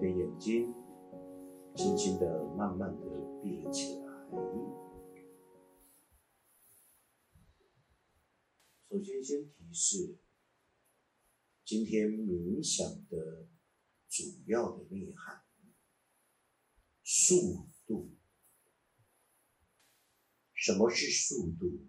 [0.00, 0.74] 的眼睛，
[1.76, 3.06] 轻轻的、慢慢的
[3.42, 4.10] 闭了起来。
[8.88, 10.18] 首先，先提示
[11.64, 13.46] 今天冥想的
[14.08, 15.44] 主要的内涵：
[17.04, 18.10] 速度。
[20.54, 21.86] 什么是速度？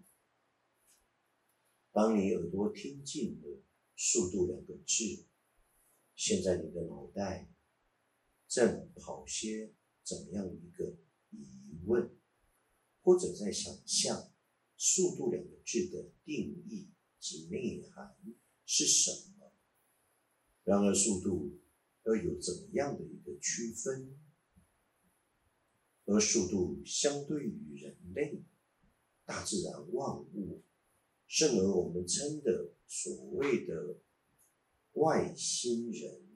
[1.90, 3.62] 当你耳朵听进了
[3.96, 5.26] “速度”两个字，
[6.14, 7.51] 现在你的脑袋
[8.52, 9.72] 正跑些
[10.04, 10.94] 怎么样一个
[11.30, 12.10] 疑问，
[13.00, 14.30] 或者在想象
[14.76, 18.14] “速度”两个字的定义及内涵
[18.66, 19.54] 是什么？
[20.64, 21.62] 然而，速度
[22.04, 24.18] 要有怎么样的一个区分？
[26.04, 28.42] 而速度相对于人类。
[29.24, 30.62] 大自然万物，
[31.26, 34.00] 甚而我们称的所谓的
[34.94, 36.26] 外星人，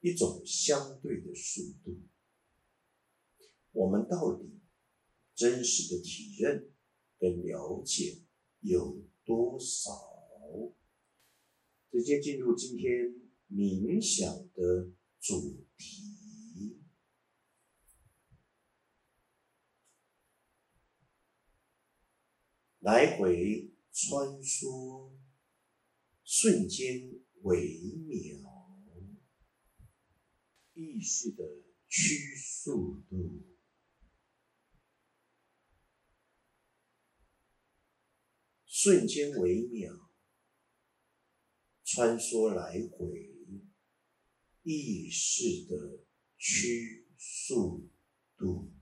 [0.00, 1.98] 一种相对的速度，
[3.72, 4.60] 我们到底
[5.34, 6.70] 真实的体认
[7.18, 8.22] 跟了解
[8.60, 9.90] 有多少？
[11.90, 13.14] 直接进入今天
[13.50, 16.78] 冥想的主题。
[22.80, 25.12] 来回穿梭，
[26.24, 27.10] 瞬间
[27.42, 28.57] 微秒，
[30.78, 31.44] 意识的
[31.88, 33.42] 趋速度，
[38.64, 40.12] 瞬间微秒，
[41.82, 43.34] 穿梭来回，
[44.62, 46.04] 意识的
[46.36, 47.90] 趋速
[48.36, 48.72] 度。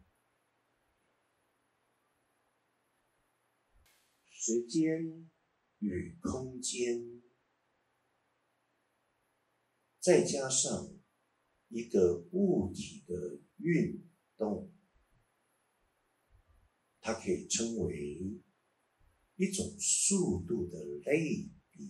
[4.29, 5.31] 时间
[5.79, 7.23] 与空间，
[9.99, 10.95] 再加上
[11.69, 14.03] 一个物体的运
[14.37, 14.73] 动，
[17.01, 18.41] 它可以称为
[19.37, 21.87] 一种速度的类别。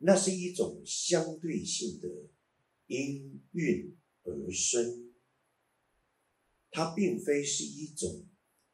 [0.00, 2.08] 那是一种相对性的
[2.86, 5.12] 因运而生。
[6.70, 8.28] 它并非是一种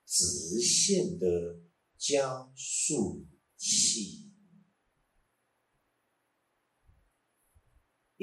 [0.05, 1.63] 直线的
[1.97, 4.24] 加速器。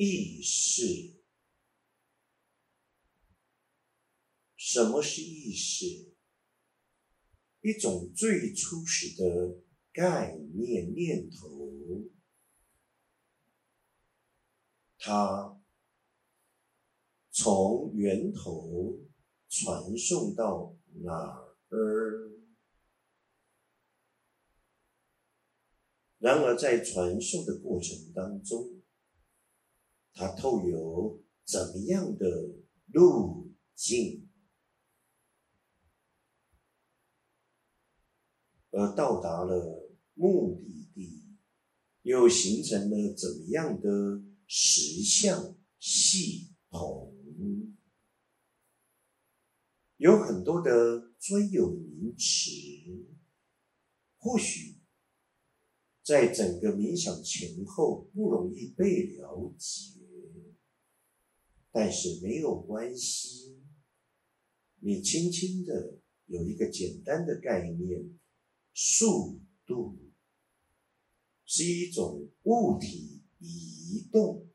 [0.03, 1.21] 意识，
[4.55, 6.15] 什么是意识？
[7.61, 12.09] 一种最初始的概念念头，
[14.97, 15.61] 它
[17.29, 18.97] 从源头。
[19.53, 22.31] 传送到哪儿？
[26.19, 28.60] 然而，在传送的过程当中，
[30.21, 32.27] 它透有怎么样的
[32.93, 34.29] 路径，
[38.69, 41.35] 而到达了目的地，
[42.03, 47.17] 又形成了怎么样的实相系统？
[49.97, 52.51] 有很多的专有名词，
[54.17, 54.77] 或许
[56.03, 60.00] 在整个冥想前后不容易被了解，
[61.71, 63.57] 但是没有关系，
[64.79, 68.19] 你轻轻的有一个简单的概念：
[68.73, 69.97] 速度
[71.45, 74.47] 是一种物体移动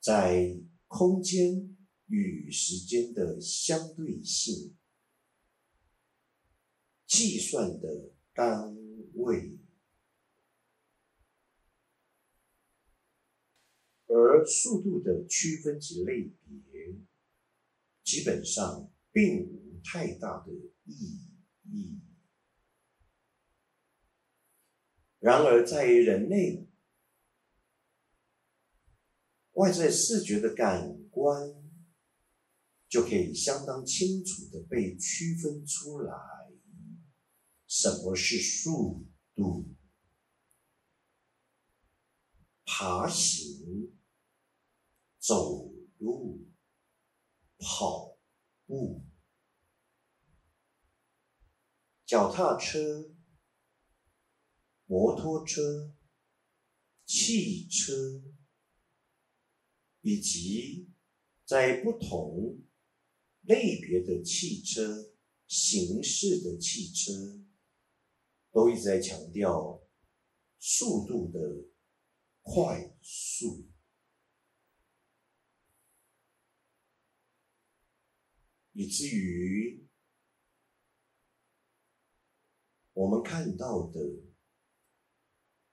[0.00, 1.76] 在空间。
[2.08, 4.76] 与时间的相对性
[7.04, 8.76] 计算的单
[9.14, 9.55] 位，
[14.16, 16.96] 而速度的区分及类别，
[18.02, 20.52] 基本上并无太大的
[20.84, 21.20] 意
[21.64, 22.00] 义。
[25.18, 26.68] 然而，在人类
[29.52, 31.66] 外在视觉的感官。
[32.88, 36.14] 就可以相当清楚的被区分出来，
[37.66, 39.04] 什么是速
[39.34, 39.74] 度？
[42.64, 43.55] 爬行、
[45.26, 46.46] 走路、
[47.58, 48.16] 跑
[48.66, 49.02] 步、
[52.04, 53.10] 脚踏车、
[54.84, 55.96] 摩托车、
[57.04, 58.22] 汽车，
[60.02, 60.92] 以及
[61.44, 62.62] 在不同。
[63.48, 65.14] 类别的汽车
[65.46, 67.44] 形式的汽车，
[68.50, 69.80] 都一直在强调
[70.58, 71.38] 速度的
[72.42, 73.68] 快速，
[78.76, 79.88] 以至于
[82.92, 83.98] 我们看到的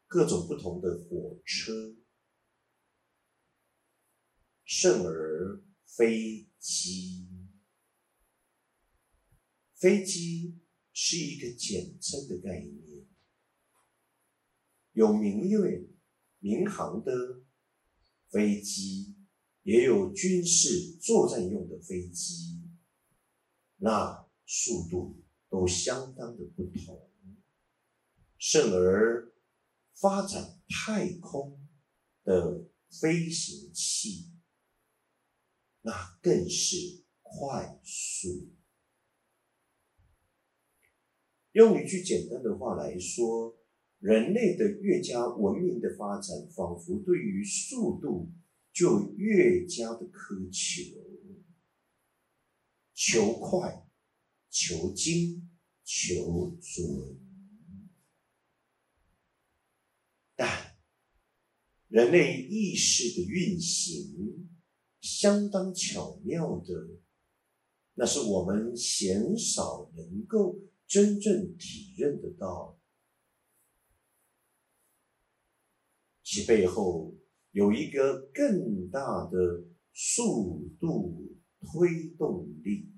[0.08, 1.98] 各种不同的火车，
[4.64, 7.28] 甚而飞机。
[9.76, 10.62] 飞机
[10.94, 13.06] 是一个简称的概念，
[14.94, 15.62] 有民用。
[16.40, 17.42] 民航的
[18.28, 19.16] 飞机
[19.62, 22.63] 也有军事作战用的飞机，
[23.84, 27.12] 那速度都相当的不同。
[28.38, 29.34] 甚而
[30.00, 31.68] 发展太空
[32.24, 34.32] 的飞行器，
[35.82, 38.54] 那更是快速。
[41.52, 43.60] 用一句简单的话来说。
[44.00, 48.30] 人类的越加文明的发展，仿佛对于速度
[48.74, 51.00] 就越加的苛求，
[53.06, 53.86] 求快、
[54.50, 55.52] 求精、
[55.84, 57.20] 求准。
[60.38, 60.78] 但
[61.90, 64.50] 人类意识的运行
[65.02, 66.74] 相当巧妙的，
[67.96, 72.80] 那是我们鲜少能够真正体认得到。
[76.24, 77.14] 其背后
[77.52, 82.93] 有一个更大的速度推动力，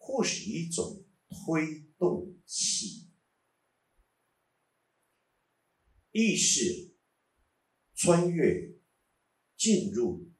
[0.00, 3.10] 或是一种推动器，
[6.10, 6.96] 意识
[7.94, 8.74] 穿越
[9.56, 10.32] 进入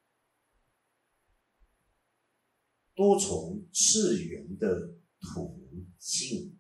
[2.95, 6.59] 多重次元的途径。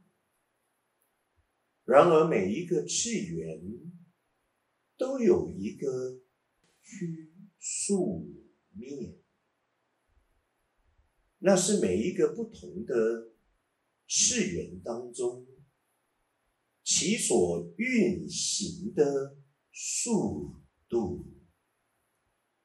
[1.84, 3.90] 然而，每一个次元。
[5.00, 6.20] 都有一个
[6.82, 8.30] 趋数
[8.74, 9.16] 面，
[11.40, 13.32] 那是每一个不同的
[14.08, 15.46] 次元当中，
[16.84, 19.36] 其所运行的
[19.72, 20.54] 速
[20.88, 21.26] 度，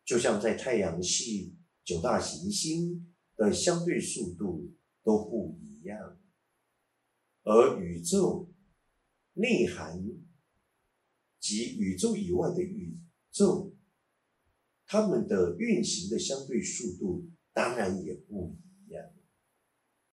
[0.05, 4.71] 就像在太阳系九大行星的相对速度
[5.03, 6.19] 都不一样，
[7.43, 8.53] 而宇宙
[9.33, 10.03] 内涵。
[11.37, 12.97] 及宇宙以外的宇
[13.31, 13.75] 宙，
[14.87, 18.64] 它们的运行的相对速度当然也不一